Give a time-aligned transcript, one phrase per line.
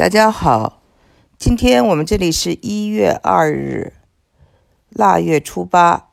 [0.00, 0.80] 大家好，
[1.38, 3.92] 今天我们这里是一月二日，
[4.88, 6.08] 腊月初八，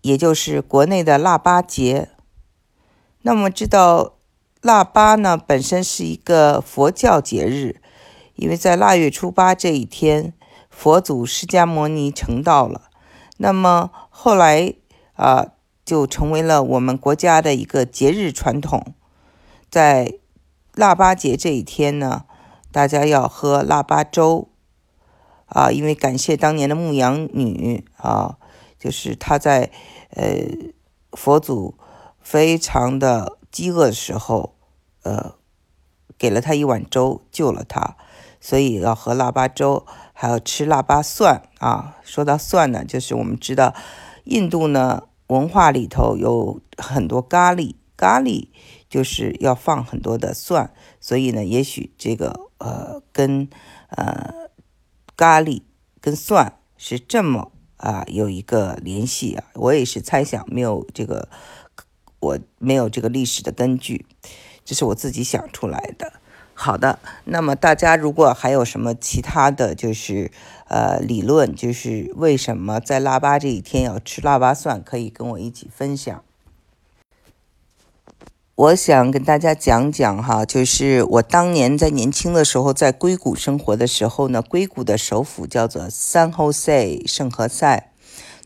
[0.00, 2.08] 也就是国内的腊八节。
[3.20, 4.14] 那我们知道，
[4.62, 7.82] 腊八呢本身是一个佛教节日，
[8.34, 10.32] 因为在腊月初八这一天，
[10.70, 12.88] 佛祖释迦牟尼成道了。
[13.36, 14.72] 那么后来
[15.12, 15.48] 啊，
[15.84, 18.94] 就成为了我们国家的一个节日传统，
[19.68, 20.14] 在
[20.72, 22.24] 腊八节这一天呢。
[22.76, 24.50] 大家要喝腊八粥
[25.46, 28.36] 啊，因为感谢当年的牧羊女啊，
[28.78, 29.70] 就是她在
[30.10, 30.44] 呃
[31.12, 31.78] 佛祖
[32.20, 34.56] 非常的饥饿的时候，
[35.04, 35.36] 呃
[36.18, 37.96] 给了他一碗粥，救了他，
[38.42, 41.96] 所以要喝腊八粥，还要吃腊八蒜啊。
[42.02, 43.74] 说到蒜呢，就是我们知道
[44.24, 48.48] 印度呢文化里头有很多咖喱，咖喱
[48.88, 52.46] 就是要放很多的蒜，所以呢，也许这个。
[52.58, 53.50] 呃，跟
[53.90, 54.48] 呃
[55.14, 55.60] 咖喱
[56.00, 61.28] 跟蒜是这么啊有一个联系啊，我也是猜想，没有这个
[62.18, 64.06] 我没有这个历史的根据，
[64.64, 66.14] 这是我自己想出来的。
[66.54, 70.32] 好的，那么大家如果还有什么其他的就是
[70.68, 76.24] 呃理论，就是为什么在腊八这一天要吃腊八蒜，可以跟我一起分享。
[78.56, 87.92] 我想跟大家讲讲哈，就是我当年在年轻的时候在硅谷生活的时候呢，硅谷的首府叫做 San Jose 圣何塞。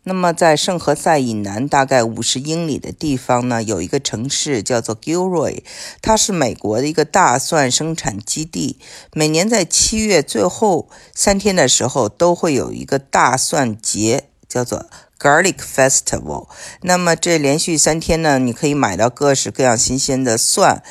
[0.02, 5.62] 那么在圣何塞以南大概五十英里的地方呢，有一个城市叫做 Gilroy，
[6.02, 8.80] 它是美国的一个大蒜生产基地。
[9.12, 14.86] 每年在七月最后三天的时候，都会有一个大蒜节，叫做。
[15.20, 16.48] Garlic Festival，
[16.80, 20.82] 那么这连续三天呢，你可以买到各式各样新鲜的蒜，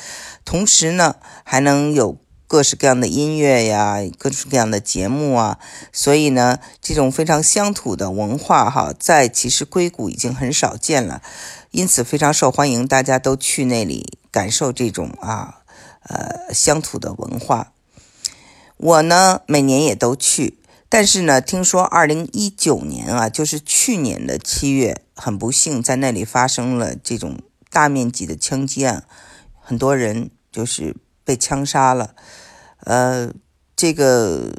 [0.44, 5.58] 同时呢，还能有各式各样的音乐呀，各式各样的节目啊，
[5.92, 11.20] 所以呢，这种非常乡土的文化哈，在其实硅谷已经很少见了，
[11.72, 15.62] 因此非常受欢迎，大家都去那里感受这种啊，
[16.04, 17.72] 呃，乡土的文化。
[18.76, 20.59] 我呢，每年也都去。
[20.92, 27.38] 但是呢，听说二零一九年啊，就是去年的七月，很不幸在那里发生了这种
[27.70, 29.04] 大面积的枪击案，
[29.60, 32.16] 很多人就是被枪杀了。
[32.80, 33.32] 呃，
[33.76, 34.50] 这个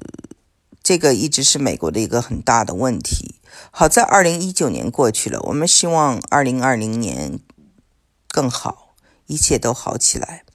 [0.82, 3.36] 这个一直是美国的一个很大的问题。
[3.70, 7.40] 好在二零一九年过去了，我们希望二零二零年
[8.30, 10.46] 更好，一切都好起来。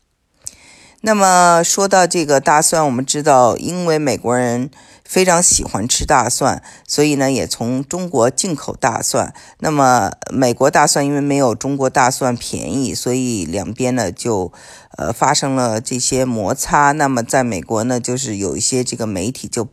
[1.06, 4.69] 那么说到这个大蒜，我们知道，因为美国人。
[5.09, 9.33] 非常喜欢吃大蒜，所以呢，也从中国进口大蒜。
[9.61, 14.53] 那么，美国大蒜因为没有中国大蒜便宜，所以两边呢就
[14.99, 16.91] 呃发生了这些摩擦。
[16.91, 19.69] 那么，在美国呢，就是有一些这个媒体就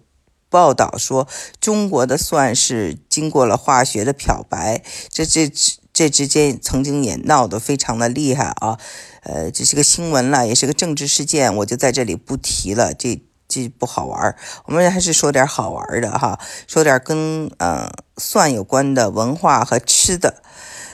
[0.52, 1.28] 报道说，
[1.60, 4.84] 中国的蒜是经过了化学的漂白。
[5.10, 5.52] 这这
[5.94, 8.78] 这之间曾经也闹得非常的厉害啊。
[9.22, 12.94] 呃，这是个新闻了，也是个政治事件，我就在这里不提了。
[12.94, 13.22] 这。
[13.46, 20.42] 这不好玩我们还是说点好玩的哈，说点跟呃蒜有关的文化和吃的。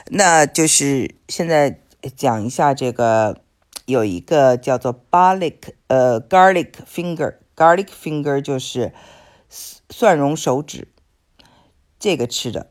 [0.08, 1.80] 那就是现在
[2.14, 3.40] 讲一下这个，
[3.86, 8.92] 有一个叫做 garlic 呃 garlic finger，garlic finger 就是
[9.88, 10.88] 蒜蓉手指，
[11.98, 12.66] 这个吃的。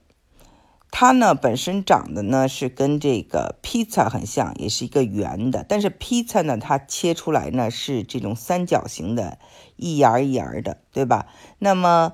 [1.00, 5.66] 它呢本身长得呢是跟这个披萨很像，也是一个圆的。
[5.66, 9.38] 但是披萨呢，它切出来呢是这种三角形的，
[9.78, 11.28] 一芽一芽的，对吧？
[11.60, 12.12] 那么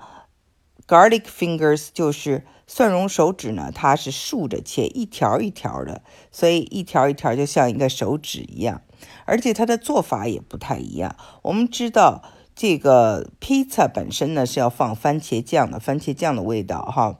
[0.87, 8.83] garlic fingers 就是蒜蓉手指呢，它是竖着切，一条一条的，所以一条一条就像一个手指一样。
[9.25, 11.15] 而且它的做法也不太一样。
[11.41, 12.21] 我们知道
[12.55, 17.17] 这个披萨本身呢是要放番茄酱的，番茄酱的味道哈。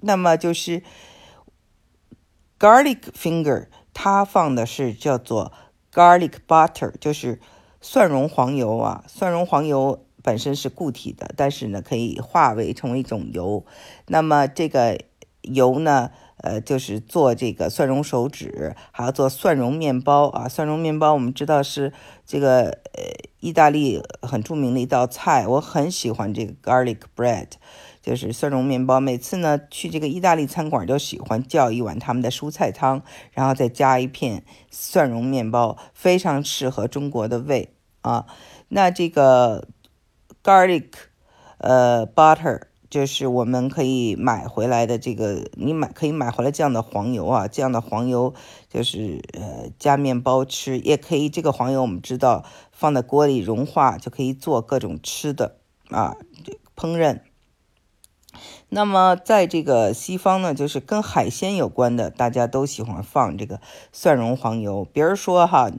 [0.00, 0.82] 那么就是
[2.58, 5.52] garlic finger，它放的是叫做
[5.92, 7.40] garlic butter，就是
[7.80, 9.04] 蒜蓉黄油啊。
[9.06, 13.64] 蒜蓉黄油本身是固体的，但是呢可以化为成为一种油。
[14.06, 14.98] 那么这个
[15.42, 20.48] 油呢，呃，就是做这个蒜蓉手指，还要做蒜蓉面包啊。
[20.48, 21.92] 蒜蓉面包我们知道是
[22.26, 23.02] 这个呃
[23.40, 27.48] 意大利很著名的一道菜，我很喜欢这个 garlic bread。
[28.02, 33.02] 就是蒜蓉面包，每次呢去这个意大利餐馆都喜欢叫一碗他们的蔬菜汤，
[33.32, 38.26] 然后再加一片蒜蓉面包，非常适合中国的胃啊。
[38.68, 39.68] 那这个
[40.42, 40.86] garlic
[41.58, 48.32] 呃 butter 就是我们可以买回来的这个，你买可以买回来这样的黄油啊，这样的黄油
[48.68, 55.58] 就是呃加面包吃，也可以这个黄油我们知道放在锅里融化就可以做各种吃的
[55.90, 56.16] 啊，
[56.74, 57.20] 烹饪。
[58.68, 63.60] 那么在这个西方呢，就是跟海鲜有关的，大家都喜欢放这个
[63.92, 65.70] 蒜蓉黄油，比如说哈。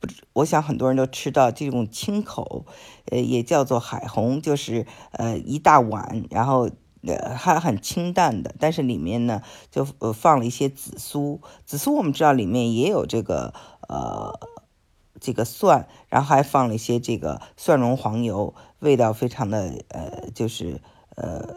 [0.00, 2.64] 不，我想很多人都吃到这种清口，
[3.06, 6.70] 呃，也叫做海虹，就是呃一大碗，然后
[7.02, 13.52] 呃还很清淡的，但是里面呢就呃放了一些紫苏，紫苏我们知道里面也有这个
[13.88, 14.38] 呃
[15.20, 20.80] 这个蒜，然后还放了一些这个蒜蓉黄油，味道非常的呃就是
[21.16, 21.56] 呃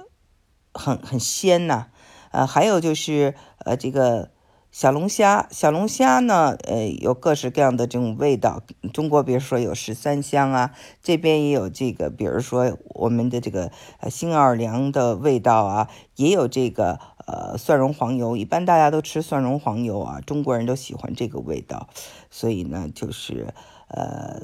[0.73, 1.88] 很很鲜呐，
[2.31, 4.31] 呃还有就是呃这个。
[4.73, 8.63] 小龙虾，小龙虾呢，呃，有各式各样的这种味道。
[8.94, 10.71] 中国比如说有十三香啊，
[11.03, 13.69] 这边也有这个，比如说我们的这个
[14.00, 18.38] 呃新奥尔良的味道啊，也有这个呃蒜蓉黄油。
[18.38, 21.89] 一般大家都吃蒜蓉黄油啊，中国人都喜欢这个味道，
[22.29, 23.53] 所以呢，就是
[23.89, 24.39] 呃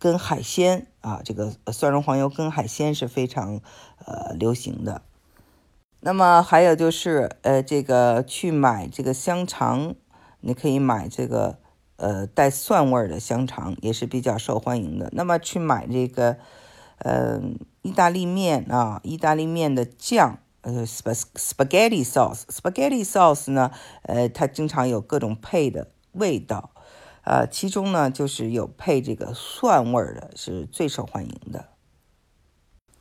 [0.00, 3.60] 跟海鲜啊，这个蒜蓉黄油跟海鲜是非常
[4.04, 5.02] 呃流行的。
[6.02, 9.94] 那么还有就是，呃，这个去买这个香肠，
[10.40, 11.58] 你可以买这个，
[11.96, 15.10] 呃，带蒜味的香肠，也是比较受欢迎的。
[15.12, 16.38] 那么去买这个，
[17.00, 17.42] 呃，
[17.82, 23.70] 意大利面啊，意大利面的酱，呃，spaghetti sauce，spaghetti sauce 呢，
[24.02, 26.70] 呃，它经常有各种配的味道，
[27.24, 31.66] 呃，其中呢就是有配这个蒜味的，是最受欢迎的。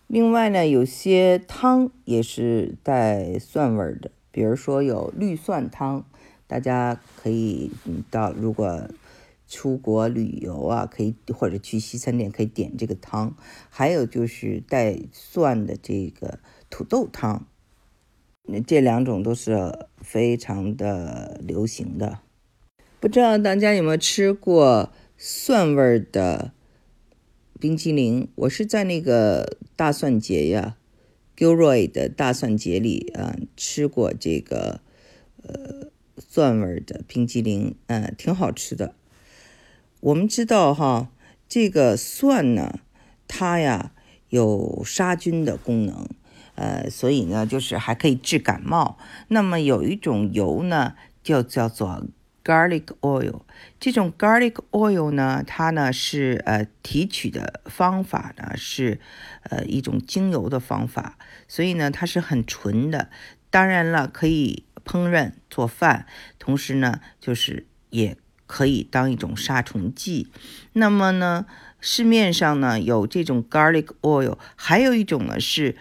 [0.09, 6.03] 另外呢，有些汤也是带蒜味的，比如说有绿蒜汤，
[6.47, 7.69] 大家可以
[8.09, 8.89] 到如果
[9.47, 13.35] 出国旅游啊，可以或者去西餐店可以点这个汤。
[13.69, 16.39] 还有就是带蒜的这个
[16.71, 17.45] 土豆汤，
[18.47, 22.21] 那这两种都是非常的流行的。
[22.99, 26.53] 不知道大家有没有吃过蒜味的？
[27.59, 30.77] 冰激凌，我是在那个大蒜节呀
[31.35, 34.79] ，Gilroy 的大蒜节里啊吃过这个
[35.43, 38.95] 呃蒜味的冰激凌，嗯，挺好吃的。
[39.99, 41.11] 我们知道哈，
[41.49, 42.79] 这个蒜呢，
[43.27, 43.91] 它呀
[44.29, 46.07] 有杀菌的功能，
[46.55, 48.97] 呃，所以呢就是还可以治感冒。
[49.27, 52.07] 那么有一种油呢，就叫做。
[52.49, 53.41] Garlic oil，
[53.79, 58.99] 这种 garlic oil 呢，它呢是呃提取的方法呢是
[59.43, 63.11] 呃一种精油的方法，所以呢它是很纯的。
[63.51, 66.07] 当然了，可以烹饪做饭，
[66.39, 68.17] 同时呢就是也
[68.47, 70.31] 可以当一种杀虫剂。
[70.73, 71.45] 那么呢
[71.79, 75.75] 市面上呢有这种 garlic oil，还有一种呢是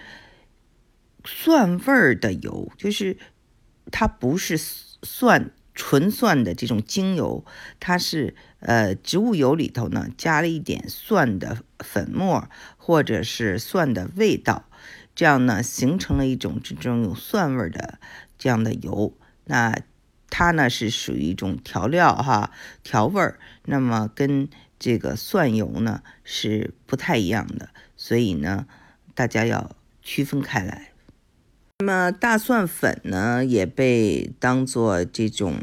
[1.24, 3.16] 蒜味儿的油，就是
[3.90, 5.50] 它不是蒜。
[5.80, 7.44] 纯蒜的这种精油，
[7.78, 14.69] 它是呃植物油里头呢加了一点蒜的粉末或者是蒜的味道，
[15.14, 18.00] 这样呢形成了一种这种有蒜味的
[18.36, 19.16] 这样的油。
[19.44, 19.78] 那
[20.28, 22.50] 它呢是属于一种调料哈
[22.82, 24.48] 调味儿，那么跟
[24.80, 28.66] 这个蒜油呢是不太一样的，所以呢
[29.14, 30.90] 大家要区分开来。
[31.80, 35.54] 那么大蒜粉呢，也被当做这种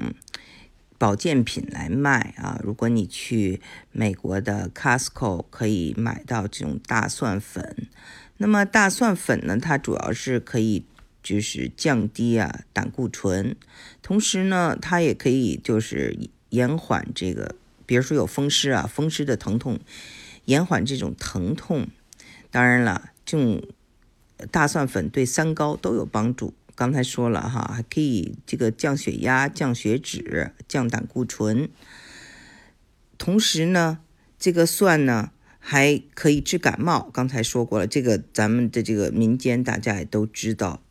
[0.98, 2.58] 保健品来卖啊。
[2.64, 3.60] 如果你去
[3.92, 7.90] 美国的 Costco 可以买到这种大蒜粉。
[8.38, 10.86] 那么大蒜粉呢，它主要是可以
[11.22, 13.54] 就是降低啊胆固醇，
[14.02, 16.18] 同时呢，它也可以就是
[16.52, 17.56] 延缓这个，
[17.86, 19.82] 比如说有风湿啊，风湿的疼痛，
[20.46, 21.90] 延缓这种疼痛。
[22.50, 23.62] 当然了，这种。
[24.52, 26.54] 大蒜粉对三高都有帮助。
[26.76, 31.70] 刚才说了哈，还可以这个降血压、降血脂、降胆固醇。
[33.18, 34.00] 同时呢，
[34.38, 37.10] 这个蒜呢还可以治感冒。
[37.14, 40.82] 刚才说过了，这个咱们的这个民间大家也都知道。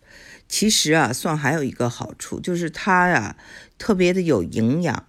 [0.49, 3.37] 其实啊，蒜还有一个好处，就是它呀
[3.77, 5.07] 特别的有营养，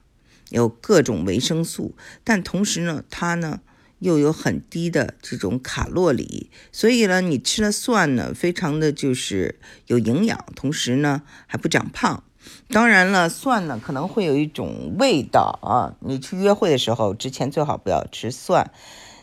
[0.50, 1.96] 有各种维生素。
[2.24, 3.62] 但同时呢，它呢。
[4.00, 12.24] 又有很低的这种卡路里，所以呢，你吃了蒜呢，非常的就是有营养，同时呢还不长胖。
[12.70, 18.72] 当然了，蒜呢可能会有一种味道啊，你去约会的时候之前最好不要吃蒜。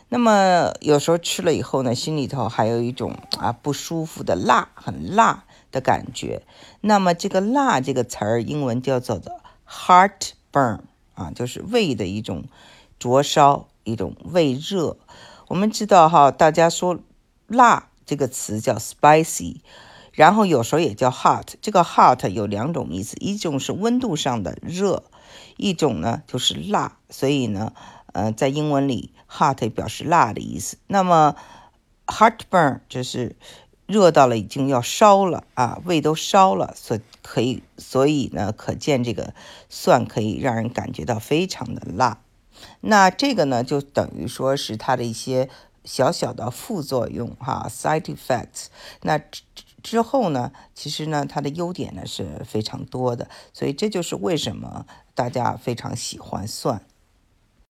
[0.08, 6.42] 那么有时候吃了以后呢，心里头还有一种啊不舒服的辣，很辣的感觉。
[6.80, 10.80] 那么这个辣这个词儿，英文叫做的 heartburn
[11.14, 12.44] 啊，就是胃的一种
[12.98, 13.68] 灼烧。
[13.84, 14.96] 一种胃热，
[15.48, 16.98] 我们知道哈，大家说
[17.46, 19.60] 辣这个词叫 spicy，
[20.12, 25.04] 然后有时候也叫 hot，这个 hot 有两种意思，一种是温度上的热，
[25.56, 27.72] 一种呢就是辣，所以呢，
[28.12, 30.78] 呃，在英文里 hot 表示辣的意思。
[30.86, 31.36] 那么
[32.06, 33.36] heartburn 就是
[33.86, 39.34] 热到了已经要烧了啊，胃都烧了，所可以，所以呢，可见这个
[39.68, 42.21] 蒜可以让人感觉到非常的辣。
[42.81, 45.49] 那这个呢，就等于说是它的一些
[45.85, 48.66] 小小的副作用哈，side effects。
[49.02, 49.42] 那之
[49.83, 56.83] 之后呢，其实呢，它的优点呢是非常多的，所以这就是为什么大家非常喜欢蒜。